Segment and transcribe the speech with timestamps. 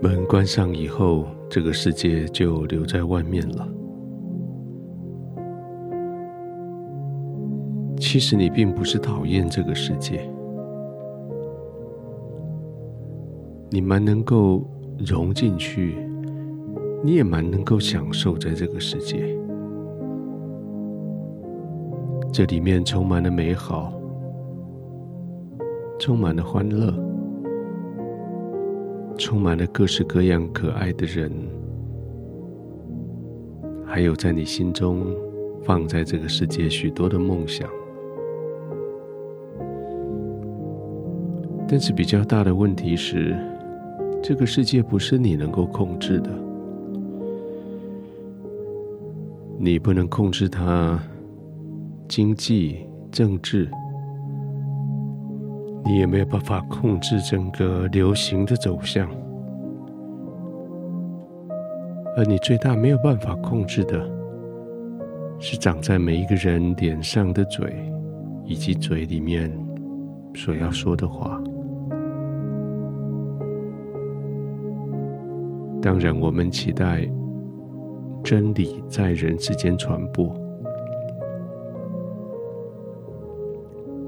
[0.00, 3.68] 门关上以后，这个世界就留在外面了。
[7.98, 10.20] 其实你并不是讨厌这个世界，
[13.70, 14.62] 你蛮能够
[15.04, 15.96] 融进去，
[17.02, 19.36] 你也蛮能够享受在这个世界。
[22.32, 23.92] 这里面充满了美好，
[25.98, 27.07] 充满了欢乐。
[29.18, 31.30] 充满了各式各样可爱的人，
[33.84, 35.04] 还有在你心中
[35.64, 37.68] 放在这个世界许多的梦想。
[41.68, 43.36] 但是比较大的问题是，
[44.22, 46.30] 这个世界不是你能够控制的，
[49.58, 50.98] 你不能控制它，
[52.08, 53.68] 经济、政治。
[55.84, 59.08] 你也没有办法控制整个流行的走向，
[62.14, 64.06] 而你最大没有办法控制的，
[65.38, 67.74] 是长在每一个人脸上的嘴，
[68.44, 69.50] 以及嘴里面
[70.34, 71.40] 所要说的话。
[75.80, 77.08] 当然，我们期待
[78.22, 80.34] 真理在人之间传播，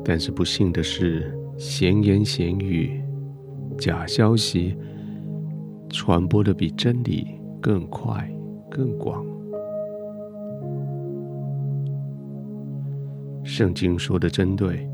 [0.04, 1.39] 但是不幸的是。
[1.61, 2.98] 闲言闲语、
[3.77, 4.75] 假消息
[5.91, 8.27] 传播的比真理更快、
[8.70, 9.22] 更广。
[13.44, 14.88] 圣经说的真对，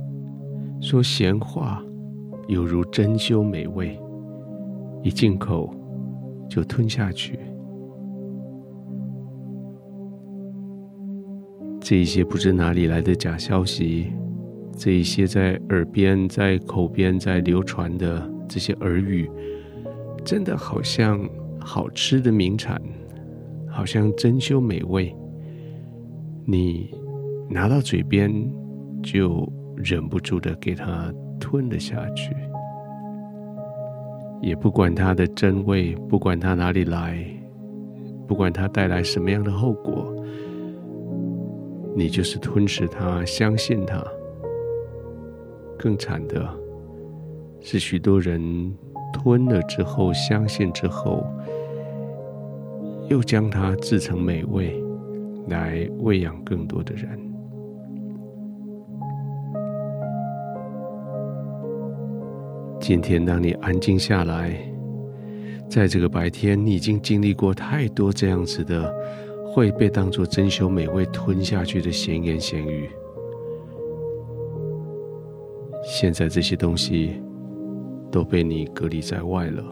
[0.81, 1.81] 说闲话
[2.49, 3.97] 犹如珍馐美味，
[5.05, 5.73] 一进口
[6.49, 7.39] 就吞下去。
[11.79, 14.13] 这些不知哪里来的假消息。
[14.77, 19.29] 这一些在耳边、在口边在流传的这些耳语，
[20.23, 21.27] 真的好像
[21.59, 22.81] 好吃的名产，
[23.69, 25.17] 好像珍馐美味，
[26.45, 26.91] 你
[27.49, 28.31] 拿到嘴边
[29.03, 31.11] 就忍不住的给它
[31.41, 32.37] 吞了下去，
[34.43, 37.25] 也不管它的真伪，不管它哪里来，
[38.29, 40.15] 不管它带来什么样的后果，
[41.97, 44.05] 你就是吞噬它，相信它。
[45.79, 46.49] 更惨的
[47.61, 48.73] 是，许多人
[49.13, 51.27] 吞了之后，相信之后，
[53.09, 54.83] 又将它制成美味，
[55.49, 57.19] 来喂养更多的人。
[62.79, 64.57] 今天，当你安静下来，
[65.69, 68.95] 在这个白天，你已经经历过太多这样子的
[69.53, 72.89] 会被当作珍馐美味吞下去的闲言闲语。
[75.89, 77.23] 现在这些东西
[78.11, 79.65] 都被你隔离在外了，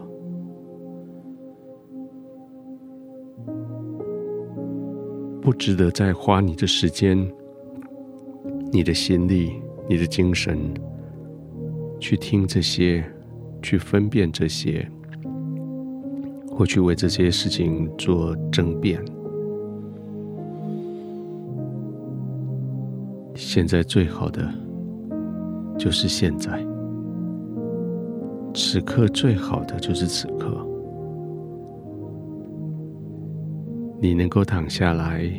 [5.41, 7.29] 不值得再花你的时间、
[8.71, 10.57] 你的心力、你的精神
[11.99, 13.03] 去听这些，
[13.61, 14.89] 去分辨这些，
[16.49, 19.03] 或去为这些事情做争辩。
[23.35, 24.49] 现在最好的。
[25.77, 26.65] 就是现在，
[28.53, 30.65] 此刻最好的就是此刻。
[33.99, 35.29] 你能够躺下来，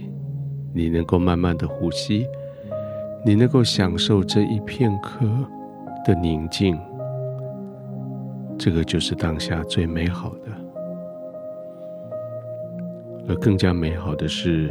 [0.75, 2.27] 你能够慢慢的呼吸，
[3.25, 5.27] 你能够享受这一片刻
[6.05, 6.79] 的宁静，
[8.59, 10.51] 这个就是当下最美好的。
[13.29, 14.71] 而更加美好的是，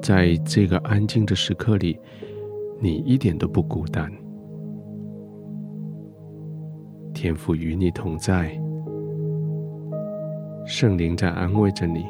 [0.00, 1.98] 在这个安静的时刻里，
[2.78, 4.10] 你一点都不孤单。
[7.22, 8.50] 天父与你同在，
[10.64, 12.06] 圣灵在安慰着你，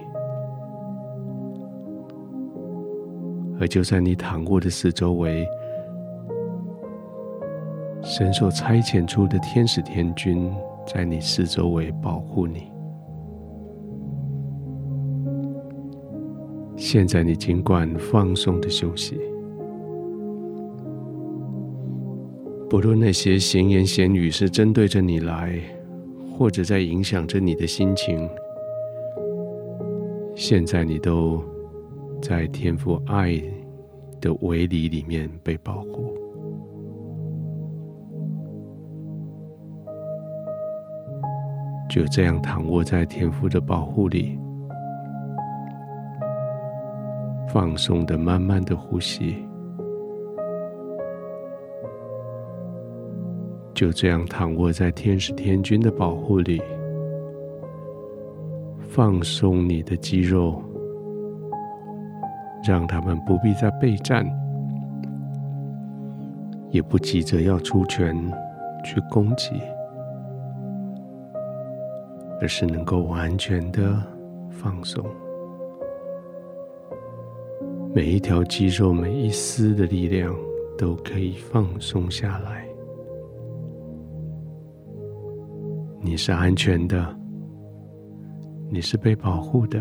[3.59, 5.45] 而就在你躺卧的四周围，
[8.05, 10.49] 神所差遣出的天使天军
[10.87, 12.71] 在你四周围保护你。
[16.77, 19.21] 现在你尽管放松的休息。
[22.71, 25.61] 不论那些闲言闲语是针对着你来，
[26.33, 28.31] 或者在影响着你的心情，
[30.37, 31.43] 现在你都
[32.23, 33.43] 在天父爱
[34.21, 36.15] 的围篱里面被保护，
[41.89, 44.39] 就这样躺卧在天父的保护里，
[47.53, 49.45] 放松的、慢慢的呼吸。
[53.81, 56.61] 就这样躺卧在天使天军的保护里，
[58.79, 60.63] 放松你的肌肉，
[62.63, 64.23] 让他们不必再备战，
[66.69, 68.15] 也不急着要出拳
[68.85, 69.53] 去攻击，
[72.39, 73.99] 而是能够完全的
[74.51, 75.03] 放松。
[77.95, 80.37] 每一条肌肉，每一丝的力量
[80.77, 82.70] 都可以放松下来。
[86.11, 87.17] 你是安全的，
[88.69, 89.81] 你是被保护的，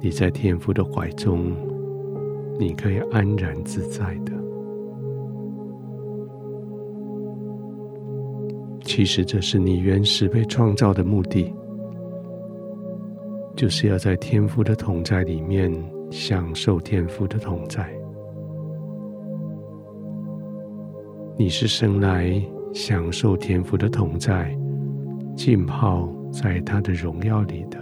[0.00, 1.54] 你在天父的怀中，
[2.58, 4.32] 你可以安然自在的。
[8.80, 11.54] 其实，这是你原始被创造的目的。
[13.54, 15.70] 就是要在天父的同在里面
[16.10, 17.86] 享受天父的同在。
[21.36, 22.42] 你是生来
[22.72, 24.56] 享受天父的同在，
[25.36, 27.78] 浸泡在他的荣耀里的，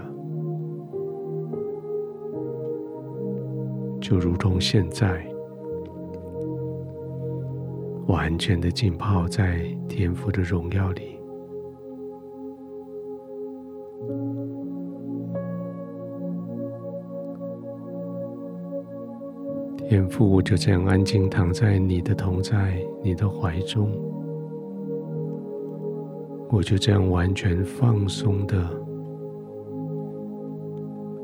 [4.01, 5.27] 就如同现在，
[8.07, 11.19] 完全的浸泡在天父的荣耀里。
[19.77, 23.91] 天父，就这样安静躺在你的同在、你的怀中，
[26.51, 28.57] 我就这样完全放松的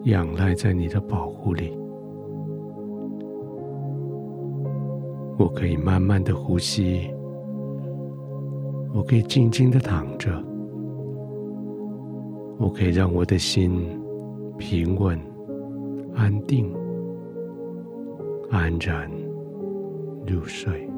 [0.04, 1.76] 仰赖在你的保护里。
[5.38, 7.10] 我可以慢慢的呼吸，
[8.94, 10.30] 我可以静静的躺着，
[12.58, 14.00] 我可以让我的心
[14.58, 15.18] 平稳、
[16.14, 16.72] 安定。
[18.50, 19.10] 安然
[20.26, 20.88] 入睡。